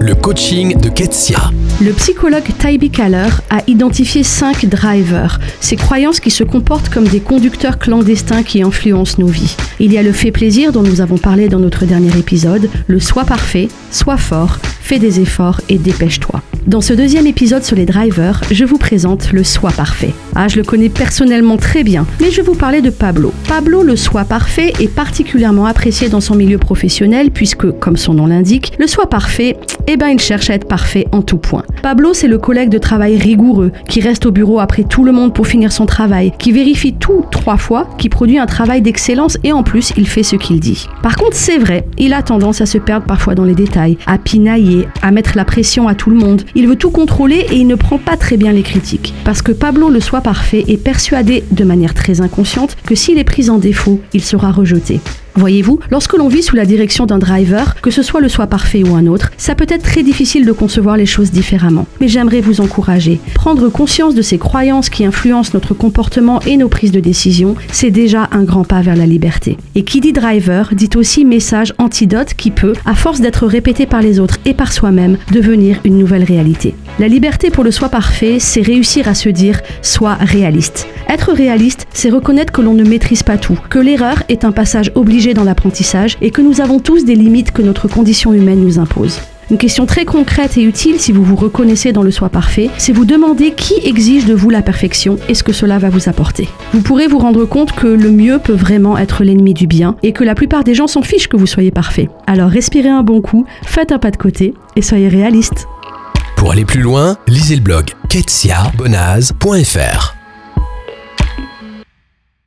[0.00, 1.50] Le coaching de Ketsia.
[1.82, 7.18] Le psychologue Tybee Kaller a identifié cinq drivers, ces croyances qui se comportent comme des
[7.18, 9.56] conducteurs clandestins qui influencent nos vies.
[9.80, 13.00] Il y a le fait plaisir dont nous avons parlé dans notre dernier épisode, le
[13.00, 16.40] soi parfait, sois fort, fais des efforts et dépêche-toi.
[16.66, 20.14] Dans ce deuxième épisode sur les drivers, je vous présente le soi parfait.
[20.36, 23.32] Ah, je le connais personnellement très bien, mais je vais vous parler de Pablo.
[23.46, 28.26] Pablo, le soi parfait, est particulièrement apprécié dans son milieu professionnel puisque, comme son nom
[28.26, 29.56] l'indique, le soi parfait,
[29.86, 31.62] eh ben, il cherche à être parfait en tout point.
[31.82, 35.32] Pablo, c'est le collègue de travail rigoureux qui reste au bureau après tout le monde
[35.32, 39.52] pour finir son travail, qui vérifie tout trois fois, qui produit un travail d'excellence et
[39.52, 40.88] en plus, il fait ce qu'il dit.
[41.02, 44.18] Par contre, c'est vrai, il a tendance à se perdre parfois dans les détails, à
[44.18, 46.42] pinailler, à mettre la pression à tout le monde.
[46.56, 49.14] Il veut tout contrôler et il ne prend pas très bien les critiques.
[49.24, 53.24] Parce que Pablo le soit parfait est persuadé de manière très inconsciente que s'il est
[53.24, 55.00] pris en défaut, il sera rejeté.
[55.36, 58.84] Voyez-vous, lorsque l'on vit sous la direction d'un driver, que ce soit le soi parfait
[58.84, 61.86] ou un autre, ça peut être très difficile de concevoir les choses différemment.
[62.00, 63.18] Mais j'aimerais vous encourager.
[63.34, 67.90] Prendre conscience de ces croyances qui influencent notre comportement et nos prises de décision, c'est
[67.90, 69.56] déjà un grand pas vers la liberté.
[69.74, 74.02] Et qui dit driver dit aussi message antidote qui peut, à force d'être répété par
[74.02, 76.74] les autres et par soi-même, devenir une nouvelle réalité.
[77.00, 80.86] La liberté pour le soi parfait, c'est réussir à se dire sois réaliste.
[81.14, 84.90] Être réaliste, c'est reconnaître que l'on ne maîtrise pas tout, que l'erreur est un passage
[84.96, 88.80] obligé dans l'apprentissage et que nous avons tous des limites que notre condition humaine nous
[88.80, 89.20] impose.
[89.48, 92.92] Une question très concrète et utile si vous vous reconnaissez dans le soi parfait, c'est
[92.92, 96.48] vous demander qui exige de vous la perfection et ce que cela va vous apporter.
[96.72, 100.10] Vous pourrez vous rendre compte que le mieux peut vraiment être l'ennemi du bien et
[100.10, 102.08] que la plupart des gens s'en fichent que vous soyez parfait.
[102.26, 105.68] Alors respirez un bon coup, faites un pas de côté et soyez réaliste.
[106.36, 110.13] Pour aller plus loin, lisez le blog ketsiabonaz.fr.